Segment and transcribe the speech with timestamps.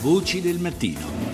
[0.00, 1.27] Voci del mattino.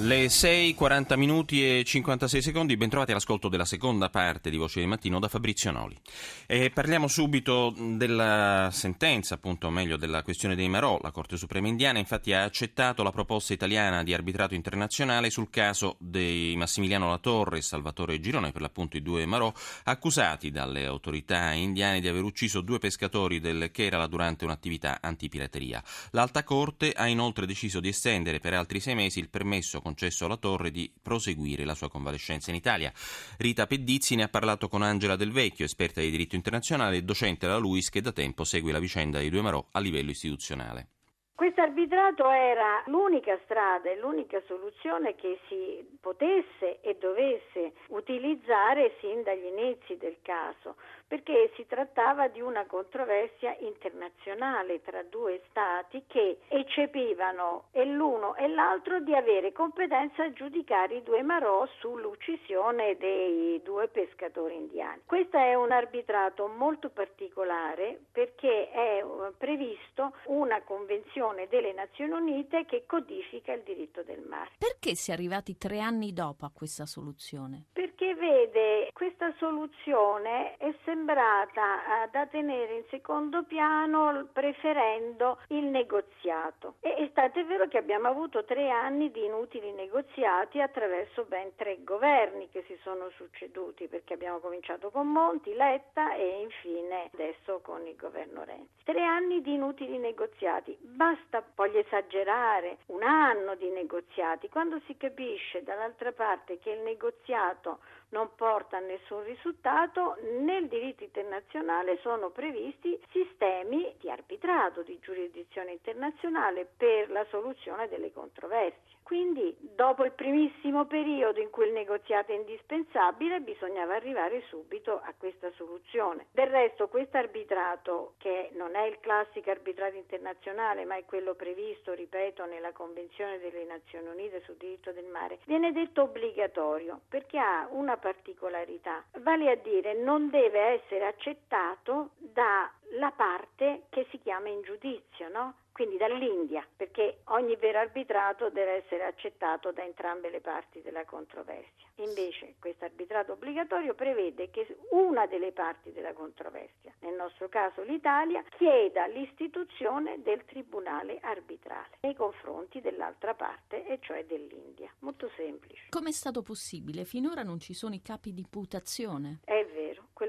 [0.00, 0.76] Le 6,
[1.16, 5.72] minuti e 56 secondi, bentrovati all'ascolto della seconda parte di Voce del Mattino da Fabrizio
[5.72, 5.98] Noli.
[6.46, 11.00] E parliamo subito della sentenza, appunto, o meglio della questione dei Marò.
[11.02, 15.96] La Corte Suprema Indiana infatti ha accettato la proposta italiana di arbitrato internazionale sul caso
[15.98, 19.52] dei Massimiliano Latorre e Salvatore Girone, per l'appunto i due Marò,
[19.84, 25.82] accusati dalle autorità indiane di aver ucciso due pescatori del Kerala durante un'attività antipirateria.
[26.12, 30.36] L'Alta Corte ha inoltre deciso di estendere per altri sei mesi il permesso concesso alla
[30.36, 32.92] Torre di proseguire la sua convalescenza in Italia.
[33.38, 37.46] Rita Pedizzi ne ha parlato con Angela Del Vecchio, esperta di diritto internazionale e docente
[37.46, 40.88] alla LUIS che da tempo segue la vicenda dei due Marò a livello istituzionale.
[41.34, 49.22] Questo arbitrato era l'unica strada e l'unica soluzione che si potesse e dovesse utilizzare sin
[49.22, 50.74] dagli inizi del caso,
[51.08, 58.46] perché si trattava di una controversia internazionale tra due stati che eccepivano e l'uno e
[58.48, 65.02] l'altro di avere competenza a giudicare i due Marò sull'uccisione dei due pescatori indiani.
[65.06, 69.04] Questo è un arbitrato molto particolare perché è
[69.36, 74.50] previsto una convenzione Convenzione delle Nazioni Unite che codifica il diritto del mare.
[74.58, 77.66] Perché si è arrivati tre anni dopo a questa soluzione?
[77.72, 86.74] Perché vede, questa soluzione è sembrata eh, da tenere in secondo piano preferendo il negoziato.
[86.80, 91.82] E è stato vero che abbiamo avuto tre anni di inutili negoziati attraverso ben tre
[91.84, 97.86] governi che si sono succeduti, perché abbiamo cominciato con Monti, Letta e infine adesso con
[97.86, 98.84] il governo Renzi.
[98.84, 100.76] Tre anni di inutili negoziati.
[100.80, 107.78] Basta voglio esagerare, un anno di negoziati, quando si capisce dall'altra parte che il negoziato
[108.10, 115.72] non porta a nessun risultato, nel diritto internazionale sono previsti sistemi di arbitrato, di giurisdizione
[115.72, 118.97] internazionale per la soluzione delle controversie.
[119.08, 125.14] Quindi, dopo il primissimo periodo in cui il negoziato è indispensabile, bisognava arrivare subito a
[125.16, 126.26] questa soluzione.
[126.30, 131.94] Del resto, questo arbitrato, che non è il classico arbitrato internazionale, ma è quello previsto,
[131.94, 137.66] ripeto, nella Convenzione delle Nazioni Unite sul diritto del mare, viene detto obbligatorio perché ha
[137.70, 144.60] una particolarità, vale a dire non deve essere accettato dalla parte che si chiama in
[144.60, 145.54] giudizio, no?
[145.78, 151.86] Quindi dall'India, perché ogni vero arbitrato deve essere accettato da entrambe le parti della controversia.
[151.98, 158.42] Invece questo arbitrato obbligatorio prevede che una delle parti della controversia, nel nostro caso l'Italia,
[158.56, 164.92] chieda l'istituzione del tribunale arbitrale nei confronti dell'altra parte, e cioè dell'India.
[164.98, 165.86] Molto semplice.
[165.90, 167.04] Come è stato possibile?
[167.04, 169.42] Finora non ci sono i capi di imputazione.
[169.44, 169.57] È vero,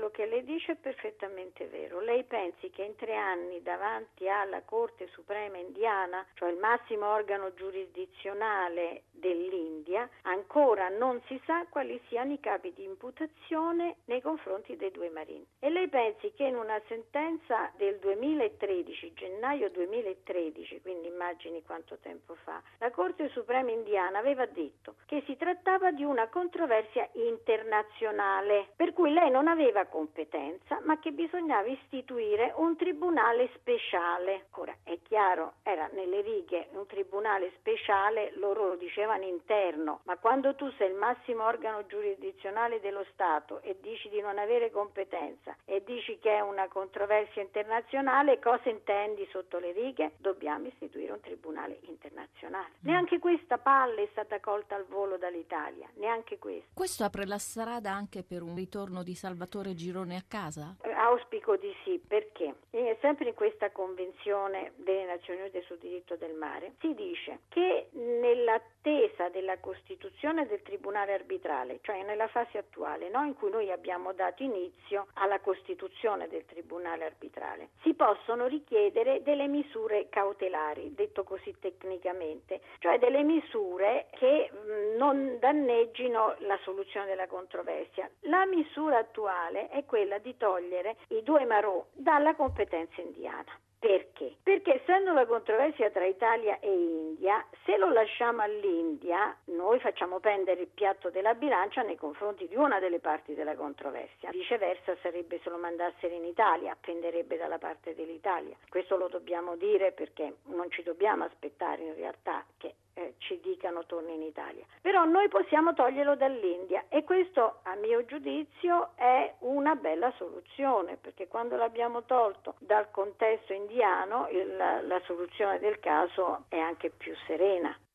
[0.09, 1.99] quello che lei dice è perfettamente vero.
[2.01, 7.53] Lei pensi che in tre anni davanti alla Corte Suprema indiana, cioè il massimo organo
[7.53, 14.91] giurisdizionale dell'India, ancora non si sa quali siano i capi di imputazione nei confronti dei
[14.91, 15.45] due marini.
[15.59, 22.35] E lei pensi che in una sentenza del 2013, gennaio 2013, quindi immagini quanto tempo
[22.43, 28.93] fa, la Corte Suprema indiana aveva detto che si trattava di una controversia internazionale, per
[28.93, 34.45] cui lei non aveva competenza, ma che bisognava istituire un tribunale speciale.
[34.55, 40.55] Ora, è chiaro, era nelle righe un tribunale speciale, loro lo dicevano interno, ma quando
[40.55, 45.83] tu sei il massimo organo giurisdizionale dello Stato e dici di non avere competenza e
[45.85, 50.13] dici che è una controversia internazionale, cosa intendi sotto le righe?
[50.17, 52.69] Dobbiamo istituire un tribunale internazionale.
[52.69, 52.89] Mm.
[52.89, 56.69] Neanche questa palla è stata colta al volo dall'Italia, neanche questa.
[56.73, 60.75] Questo apre la strada anche per un ritorno di Salvatore Girone a casa?
[60.81, 62.55] Eh, auspico di sì, perché
[63.01, 69.29] sempre in questa convenzione delle Nazioni Unite sul diritto del mare si dice che nell'attesa
[69.29, 74.43] della costituzione del tribunale arbitrale, cioè nella fase attuale no, in cui noi abbiamo dato
[74.43, 82.61] inizio alla costituzione del tribunale arbitrale, si possono richiedere delle misure cautelari, detto così tecnicamente,
[82.79, 84.49] cioè delle misure che
[84.97, 88.09] non danneggino la soluzione della controversia.
[88.21, 93.57] La misura attuale è quella di togliere i due marò dalla competenza indiana.
[93.79, 94.35] Perché?
[94.43, 100.59] Perché essendo la controversia tra Italia e India, se lo lasciamo all'India, noi facciamo pendere
[100.59, 104.31] il piatto della bilancia nei confronti di una delle parti della controversia.
[104.31, 108.57] Viceversa sarebbe se lo mandassero in Italia, penderebbe dalla parte dell'Italia.
[108.67, 113.85] Questo lo dobbiamo dire perché non ci dobbiamo aspettare in realtà che eh, ci dicano
[113.85, 114.65] torni in Italia.
[114.81, 121.27] Però noi possiamo toglierlo dall'India e questo a mio giudizio è una bella soluzione perché
[121.27, 127.73] quando l'abbiamo tolto dal contesto indiano il, la soluzione del caso è anche più serena.